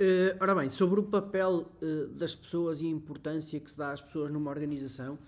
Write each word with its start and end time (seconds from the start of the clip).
Uh, 0.00 0.36
ora 0.40 0.54
bem, 0.56 0.70
sobre 0.70 0.98
o 0.98 1.04
papel 1.04 1.70
uh, 1.80 2.08
das 2.08 2.34
pessoas 2.34 2.80
e 2.80 2.86
a 2.86 2.90
importância 2.90 3.60
que 3.60 3.70
se 3.70 3.78
dá 3.78 3.92
às 3.92 4.02
pessoas 4.02 4.30
numa 4.30 4.50
organização, 4.50 5.18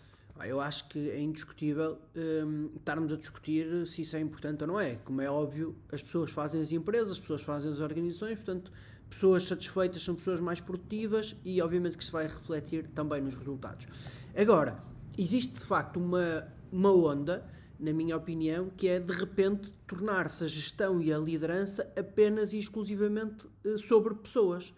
eu 0.45 0.61
acho 0.61 0.89
que 0.89 1.11
é 1.11 1.21
indiscutível 1.21 1.99
um, 2.15 2.71
estarmos 2.77 3.13
a 3.13 3.17
discutir 3.17 3.87
se 3.87 4.03
isso 4.03 4.17
é 4.17 4.21
importante 4.21 4.63
ou 4.63 4.69
não 4.69 4.79
é. 4.79 4.97
Como 4.97 5.23
é 5.23 5.31
óbvio, 5.31 5.75
as 5.91 6.03
pessoas 6.03 6.31
fazem 6.31 6.61
as 6.61 6.73
empresas, 6.73 7.13
as 7.13 7.19
pessoas 7.19 7.41
fazem 7.41 7.73
as 7.73 7.81
organizações, 7.81 8.35
portanto, 8.35 8.71
pessoas 9.09 9.45
satisfeitas 9.45 10.03
são 10.03 10.15
pessoas 10.15 10.41
mais 10.41 10.61
produtivas 10.61 11.35
e, 11.45 11.63
obviamente, 11.63 11.97
que 11.97 12.05
se 12.05 12.13
vai 12.13 12.25
refletir 12.25 12.87
também 12.89 13.23
nos 13.23 13.35
resultados. 13.35 13.87
Agora, 14.37 14.79
existe 15.17 15.55
de 15.55 15.61
facto 15.61 15.97
uma, 15.99 16.47
uma 16.71 16.93
onda, 16.93 17.49
na 17.79 17.93
minha 17.93 18.17
opinião, 18.17 18.71
que 18.77 18.89
é 18.89 18.99
de 18.99 19.13
repente 19.13 19.73
tornar-se 19.87 20.45
a 20.45 20.49
gestão 20.49 21.01
e 21.01 21.13
a 21.13 21.19
liderança 21.19 21.91
apenas 21.97 22.53
e 22.53 22.59
exclusivamente 22.59 23.47
eh, 23.65 23.77
sobre 23.77 24.15
pessoas. 24.15 24.73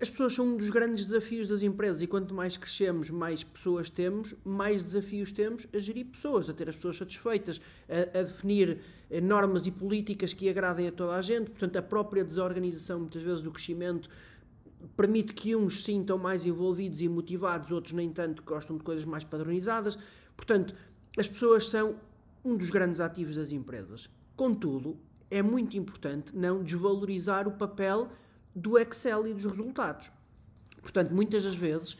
As 0.00 0.08
pessoas 0.08 0.34
são 0.34 0.46
um 0.46 0.56
dos 0.56 0.70
grandes 0.70 1.06
desafios 1.06 1.48
das 1.48 1.62
empresas 1.62 2.00
e 2.00 2.06
quanto 2.06 2.32
mais 2.32 2.56
crescemos, 2.56 3.10
mais 3.10 3.42
pessoas 3.42 3.90
temos, 3.90 4.34
mais 4.44 4.84
desafios 4.84 5.32
temos 5.32 5.66
a 5.74 5.78
gerir 5.78 6.06
pessoas, 6.06 6.48
a 6.48 6.54
ter 6.54 6.68
as 6.68 6.76
pessoas 6.76 6.96
satisfeitas, 6.96 7.60
a, 7.88 8.18
a 8.20 8.22
definir 8.22 8.78
eh, 9.10 9.20
normas 9.20 9.66
e 9.66 9.70
políticas 9.70 10.32
que 10.32 10.48
agradem 10.48 10.88
a 10.88 10.92
toda 10.92 11.16
a 11.16 11.22
gente. 11.22 11.50
Portanto, 11.50 11.76
a 11.76 11.82
própria 11.82 12.24
desorganização, 12.24 13.00
muitas 13.00 13.22
vezes, 13.22 13.42
do 13.42 13.50
crescimento 13.50 14.08
permite 14.96 15.34
que 15.34 15.54
uns 15.54 15.84
sintam 15.84 16.16
mais 16.16 16.46
envolvidos 16.46 17.00
e 17.00 17.08
motivados, 17.08 17.70
outros 17.70 17.92
nem 17.92 18.10
tanto, 18.10 18.42
gostam 18.42 18.76
de 18.76 18.84
coisas 18.84 19.04
mais 19.04 19.24
padronizadas. 19.24 19.98
Portanto, 20.36 20.74
as 21.18 21.28
pessoas 21.28 21.68
são 21.68 21.96
um 22.44 22.56
dos 22.56 22.70
grandes 22.70 23.00
ativos 23.00 23.36
das 23.36 23.52
empresas. 23.52 24.08
Contudo, 24.36 24.96
é 25.30 25.42
muito 25.42 25.76
importante 25.76 26.34
não 26.34 26.62
desvalorizar 26.62 27.46
o 27.46 27.52
papel 27.52 28.10
do 28.54 28.78
Excel 28.78 29.26
e 29.26 29.34
dos 29.34 29.44
resultados. 29.44 30.10
Portanto, 30.80 31.12
muitas 31.12 31.44
das 31.44 31.54
vezes 31.54 31.96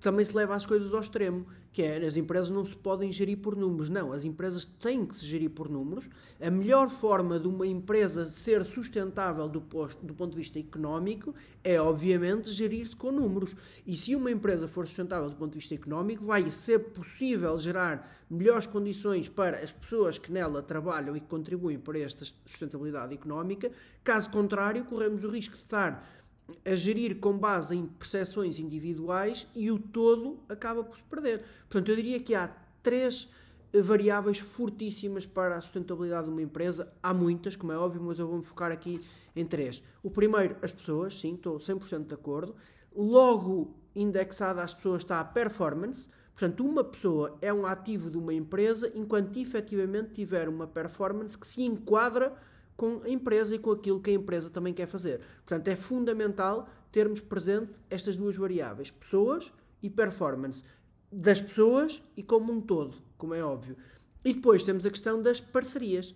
também 0.00 0.24
se 0.24 0.34
leva 0.34 0.54
as 0.54 0.64
coisas 0.64 0.94
ao 0.94 1.00
extremo, 1.00 1.46
que 1.72 1.82
é 1.82 2.04
as 2.04 2.16
empresas 2.16 2.50
não 2.50 2.64
se 2.64 2.76
podem 2.76 3.12
gerir 3.12 3.38
por 3.38 3.56
números. 3.56 3.88
Não, 3.88 4.12
as 4.12 4.24
empresas 4.24 4.64
têm 4.64 5.04
que 5.06 5.16
se 5.16 5.26
gerir 5.26 5.50
por 5.50 5.68
números. 5.68 6.08
A 6.40 6.50
melhor 6.50 6.88
forma 6.88 7.38
de 7.38 7.46
uma 7.46 7.66
empresa 7.66 8.26
ser 8.26 8.64
sustentável 8.64 9.48
do, 9.48 9.60
posto, 9.60 10.04
do 10.04 10.14
ponto 10.14 10.32
de 10.32 10.38
vista 10.38 10.58
económico 10.58 11.34
é, 11.62 11.80
obviamente, 11.80 12.50
gerir-se 12.50 12.96
com 12.96 13.12
números. 13.12 13.54
E 13.86 13.96
se 13.96 14.14
uma 14.16 14.30
empresa 14.30 14.66
for 14.66 14.86
sustentável 14.86 15.28
do 15.30 15.36
ponto 15.36 15.52
de 15.52 15.58
vista 15.58 15.74
económico, 15.74 16.24
vai 16.24 16.50
ser 16.50 16.78
possível 16.78 17.58
gerar 17.58 18.18
melhores 18.28 18.66
condições 18.66 19.28
para 19.28 19.58
as 19.58 19.72
pessoas 19.72 20.18
que 20.18 20.30
nela 20.32 20.62
trabalham 20.62 21.16
e 21.16 21.20
que 21.20 21.26
contribuem 21.26 21.78
para 21.78 21.98
esta 21.98 22.24
sustentabilidade 22.46 23.14
económica. 23.14 23.70
Caso 24.02 24.30
contrário, 24.30 24.84
corremos 24.84 25.24
o 25.24 25.28
risco 25.28 25.54
de 25.54 25.62
estar 25.62 26.19
a 26.64 26.74
gerir 26.74 27.18
com 27.18 27.36
base 27.36 27.76
em 27.76 27.86
percepções 27.86 28.58
individuais 28.58 29.46
e 29.54 29.70
o 29.70 29.78
todo 29.78 30.38
acaba 30.48 30.84
por 30.84 30.96
se 30.96 31.04
perder. 31.04 31.44
Portanto, 31.68 31.88
eu 31.90 31.96
diria 31.96 32.20
que 32.20 32.34
há 32.34 32.54
três 32.82 33.28
variáveis 33.72 34.38
fortíssimas 34.38 35.24
para 35.24 35.56
a 35.56 35.60
sustentabilidade 35.60 36.26
de 36.26 36.32
uma 36.32 36.42
empresa. 36.42 36.92
Há 37.02 37.14
muitas, 37.14 37.54
como 37.54 37.72
é 37.72 37.78
óbvio, 37.78 38.02
mas 38.02 38.18
eu 38.18 38.26
vou-me 38.26 38.44
focar 38.44 38.72
aqui 38.72 39.00
em 39.36 39.46
três. 39.46 39.82
O 40.02 40.10
primeiro, 40.10 40.56
as 40.62 40.72
pessoas, 40.72 41.18
sim, 41.18 41.34
estou 41.34 41.58
100% 41.58 42.06
de 42.06 42.14
acordo. 42.14 42.54
Logo 42.94 43.76
indexada 43.94 44.62
às 44.62 44.74
pessoas 44.74 45.02
está 45.02 45.20
a 45.20 45.24
performance. 45.24 46.08
Portanto, 46.34 46.64
uma 46.64 46.82
pessoa 46.82 47.36
é 47.40 47.52
um 47.52 47.66
ativo 47.66 48.10
de 48.10 48.16
uma 48.16 48.32
empresa 48.32 48.90
enquanto 48.94 49.36
efetivamente 49.36 50.12
tiver 50.12 50.48
uma 50.48 50.66
performance 50.66 51.36
que 51.36 51.46
se 51.46 51.62
enquadra 51.62 52.34
com 52.80 53.02
a 53.04 53.10
empresa 53.10 53.54
e 53.54 53.58
com 53.58 53.72
aquilo 53.72 54.00
que 54.00 54.08
a 54.08 54.14
empresa 54.14 54.48
também 54.48 54.72
quer 54.72 54.86
fazer. 54.86 55.20
Portanto, 55.44 55.68
é 55.68 55.76
fundamental 55.76 56.66
termos 56.90 57.20
presente 57.20 57.70
estas 57.90 58.16
duas 58.16 58.34
variáveis, 58.38 58.90
pessoas 58.90 59.52
e 59.82 59.90
performance, 59.90 60.64
das 61.12 61.42
pessoas 61.42 62.02
e 62.16 62.22
como 62.22 62.50
um 62.50 62.58
todo, 62.58 62.96
como 63.18 63.34
é 63.34 63.44
óbvio. 63.44 63.76
E 64.24 64.32
depois 64.32 64.62
temos 64.62 64.86
a 64.86 64.90
questão 64.90 65.20
das 65.20 65.42
parcerias. 65.42 66.14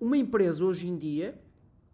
Uma 0.00 0.16
empresa 0.16 0.64
hoje 0.64 0.88
em 0.88 0.96
dia 0.96 1.38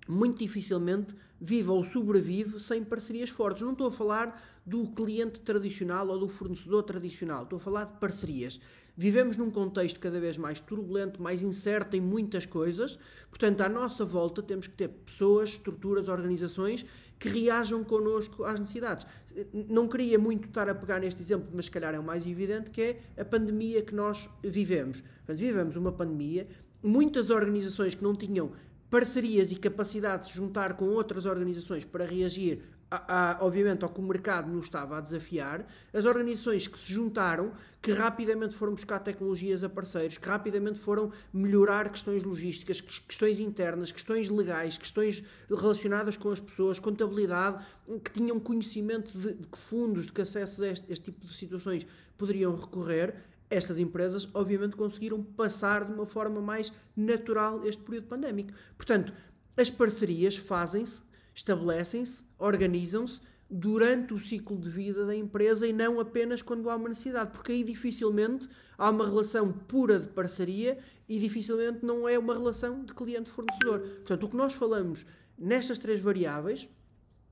muito 0.06 0.38
dificilmente 0.38 1.14
vive 1.40 1.68
ou 1.68 1.84
sobrevive 1.84 2.58
sem 2.60 2.82
parcerias 2.82 3.30
fortes. 3.30 3.62
Não 3.62 3.72
estou 3.72 3.88
a 3.88 3.92
falar 3.92 4.42
do 4.64 4.86
cliente 4.88 5.40
tradicional 5.40 6.08
ou 6.08 6.18
do 6.18 6.28
fornecedor 6.28 6.82
tradicional, 6.82 7.42
estou 7.42 7.58
a 7.58 7.60
falar 7.60 7.84
de 7.84 7.98
parcerias. 7.98 8.60
Vivemos 8.96 9.36
num 9.36 9.50
contexto 9.50 9.98
cada 9.98 10.20
vez 10.20 10.38
mais 10.38 10.60
turbulento, 10.60 11.20
mais 11.20 11.42
incerto 11.42 11.96
em 11.96 12.00
muitas 12.00 12.46
coisas, 12.46 12.98
portanto, 13.28 13.60
à 13.60 13.68
nossa 13.68 14.04
volta 14.04 14.40
temos 14.40 14.68
que 14.68 14.74
ter 14.74 14.88
pessoas, 14.88 15.50
estruturas, 15.50 16.06
organizações 16.08 16.86
que 17.18 17.28
reajam 17.28 17.82
connosco 17.82 18.44
às 18.44 18.60
necessidades. 18.60 19.06
Não 19.52 19.88
queria 19.88 20.18
muito 20.18 20.46
estar 20.46 20.68
a 20.68 20.74
pegar 20.74 21.00
neste 21.00 21.20
exemplo, 21.20 21.48
mas 21.52 21.64
se 21.64 21.70
calhar 21.70 21.94
é 21.94 21.98
o 21.98 22.04
mais 22.04 22.24
evidente, 22.24 22.70
que 22.70 22.80
é 22.80 23.00
a 23.18 23.24
pandemia 23.24 23.82
que 23.82 23.94
nós 23.94 24.30
vivemos. 24.42 25.00
Portanto, 25.00 25.38
vivemos 25.38 25.76
uma 25.76 25.90
pandemia, 25.90 26.46
muitas 26.82 27.30
organizações 27.30 27.94
que 27.94 28.02
não 28.02 28.14
tinham 28.14 28.52
parcerias 28.94 29.50
e 29.50 29.56
capacidade 29.56 30.22
de 30.22 30.30
se 30.30 30.36
juntar 30.36 30.74
com 30.74 30.84
outras 30.84 31.26
organizações 31.26 31.84
para 31.84 32.06
reagir 32.06 32.62
a, 32.88 33.32
a, 33.40 33.44
obviamente, 33.44 33.82
ao 33.82 33.90
que 33.90 33.98
o 33.98 34.04
mercado 34.04 34.48
nos 34.48 34.66
estava 34.66 34.96
a 34.96 35.00
desafiar, 35.00 35.66
as 35.92 36.04
organizações 36.04 36.68
que 36.68 36.78
se 36.78 36.92
juntaram, 36.92 37.50
que 37.82 37.90
rapidamente 37.90 38.54
foram 38.54 38.72
buscar 38.72 39.00
tecnologias 39.00 39.64
a 39.64 39.68
parceiros, 39.68 40.16
que 40.16 40.28
rapidamente 40.28 40.78
foram 40.78 41.10
melhorar 41.32 41.88
questões 41.88 42.22
logísticas, 42.22 42.80
questões 42.80 43.40
internas, 43.40 43.90
questões 43.90 44.28
legais, 44.28 44.78
questões 44.78 45.24
relacionadas 45.50 46.16
com 46.16 46.30
as 46.30 46.38
pessoas, 46.38 46.78
contabilidade, 46.78 47.64
que 48.04 48.12
tinham 48.12 48.38
conhecimento 48.38 49.18
de, 49.18 49.34
de 49.34 49.46
que 49.48 49.58
fundos, 49.58 50.06
de 50.06 50.12
que 50.12 50.22
acessos 50.22 50.60
a 50.60 50.68
este, 50.68 50.92
este 50.92 51.06
tipo 51.06 51.26
de 51.26 51.34
situações 51.34 51.84
poderiam 52.16 52.54
recorrer, 52.54 53.16
estas 53.54 53.78
empresas, 53.78 54.28
obviamente, 54.34 54.76
conseguiram 54.76 55.22
passar 55.22 55.84
de 55.84 55.92
uma 55.92 56.06
forma 56.06 56.40
mais 56.40 56.72
natural 56.96 57.64
este 57.64 57.82
período 57.82 58.06
pandémico. 58.08 58.52
Portanto, 58.76 59.12
as 59.56 59.70
parcerias 59.70 60.36
fazem-se 60.36 61.02
estabelecem-se, 61.34 62.24
organizam-se 62.38 63.20
durante 63.50 64.14
o 64.14 64.18
ciclo 64.18 64.58
de 64.58 64.70
vida 64.70 65.04
da 65.04 65.14
empresa 65.14 65.66
e 65.66 65.72
não 65.72 66.00
apenas 66.00 66.40
quando 66.40 66.70
há 66.70 66.76
uma 66.76 66.88
necessidade, 66.88 67.32
porque 67.32 67.52
aí 67.52 67.64
dificilmente 67.64 68.48
há 68.78 68.90
uma 68.90 69.04
relação 69.04 69.52
pura 69.52 69.98
de 69.98 70.08
parceria 70.08 70.78
e 71.08 71.18
dificilmente 71.18 71.84
não 71.84 72.08
é 72.08 72.18
uma 72.18 72.34
relação 72.34 72.84
de 72.84 72.94
cliente-fornecedor. 72.94 73.80
Portanto, 73.80 74.22
o 74.24 74.28
que 74.28 74.36
nós 74.36 74.54
falamos 74.54 75.04
nestas 75.36 75.78
três 75.78 76.00
variáveis, 76.00 76.68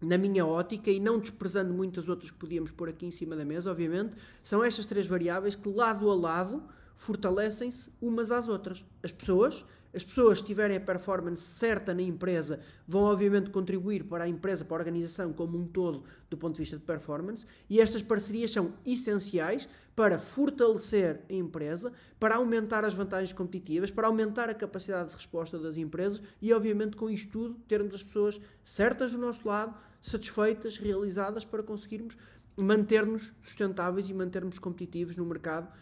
na 0.03 0.19
minha 0.19 0.45
ótica, 0.45 0.91
e 0.91 0.99
não 0.99 1.19
desprezando 1.19 1.73
muitas 1.73 2.09
outras 2.09 2.31
que 2.31 2.37
podíamos 2.37 2.71
pôr 2.71 2.89
aqui 2.89 3.07
em 3.07 3.11
cima 3.11 3.37
da 3.37 3.45
mesa, 3.45 3.71
obviamente, 3.71 4.17
são 4.43 4.63
estas 4.63 4.85
três 4.85 5.07
variáveis 5.07 5.55
que 5.55 5.69
lado 5.69 6.11
a 6.11 6.15
lado 6.15 6.63
fortalecem-se 6.95 7.91
umas 8.01 8.31
às 8.31 8.49
outras. 8.49 8.85
As 9.03 9.13
pessoas 9.13 9.65
as 9.95 10.03
pessoas 10.03 10.41
que 10.41 10.47
tiverem 10.47 10.79
a 10.79 10.81
performance 10.81 11.43
certa 11.43 11.93
na 11.93 12.01
empresa 12.01 12.61
vão 12.89 13.03
obviamente 13.03 13.51
contribuir 13.51 14.05
para 14.05 14.25
a 14.25 14.29
empresa, 14.29 14.65
para 14.65 14.77
a 14.77 14.81
organização 14.81 15.35
como 15.35 15.59
um 15.59 15.67
todo 15.67 16.05
do 16.31 16.37
ponto 16.37 16.55
de 16.55 16.61
vista 16.61 16.79
de 16.79 16.83
performance 16.83 17.45
e 17.69 17.79
estas 17.79 18.01
parcerias 18.01 18.51
são 18.51 18.73
essenciais 18.87 19.69
para 19.95 20.19
fortalecer 20.19 21.21
a 21.29 21.35
empresa, 21.35 21.93
para 22.19 22.37
aumentar 22.37 22.87
as 22.87 22.95
vantagens 22.95 23.35
competitivas, 23.35 23.91
para 23.91 24.07
aumentar 24.07 24.49
a 24.49 24.55
capacidade 24.55 25.11
de 25.11 25.17
resposta 25.17 25.59
das 25.59 25.77
empresas 25.77 26.23
e 26.41 26.55
obviamente 26.55 26.97
com 26.97 27.11
isto 27.11 27.31
tudo 27.31 27.55
termos 27.69 27.95
as 27.95 28.03
pessoas 28.03 28.41
certas 28.65 29.13
do 29.13 29.19
nosso 29.19 29.47
lado, 29.47 29.77
satisfeitas, 30.03 30.77
realizadas 30.77 31.45
para 31.45 31.63
conseguirmos 31.63 32.17
manter-nos 32.57 33.33
sustentáveis 33.43 34.09
e 34.09 34.15
manter-nos 34.15 34.59
competitivos 34.59 35.17
no 35.17 35.25
mercado 35.25 35.73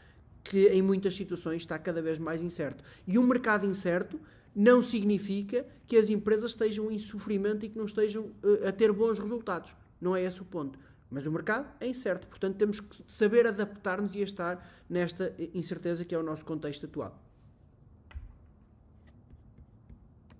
que 0.44 0.68
em 0.68 0.82
muitas 0.82 1.14
situações 1.14 1.62
está 1.62 1.78
cada 1.78 2.00
vez 2.00 2.18
mais 2.18 2.42
incerto. 2.42 2.84
E 3.06 3.18
um 3.18 3.26
mercado 3.26 3.66
incerto 3.66 4.20
não 4.54 4.82
significa 4.82 5.66
que 5.86 5.96
as 5.96 6.10
empresas 6.10 6.52
estejam 6.52 6.90
em 6.90 6.98
sofrimento 6.98 7.64
e 7.64 7.68
que 7.68 7.78
não 7.78 7.86
estejam 7.86 8.24
uh, 8.42 8.68
a 8.68 8.72
ter 8.72 8.92
bons 8.92 9.18
resultados. 9.18 9.74
Não 10.00 10.14
é 10.14 10.22
esse 10.22 10.40
o 10.40 10.44
ponto. 10.44 10.78
Mas 11.10 11.26
o 11.26 11.32
mercado 11.32 11.68
é 11.80 11.88
incerto, 11.88 12.28
portanto 12.28 12.56
temos 12.56 12.78
que 12.78 13.02
saber 13.08 13.44
adaptar-nos 13.44 14.14
e 14.14 14.20
estar 14.20 14.64
nesta 14.88 15.34
incerteza 15.52 16.04
que 16.04 16.14
é 16.14 16.18
o 16.18 16.22
nosso 16.22 16.44
contexto 16.44 16.86
atual. 16.86 17.29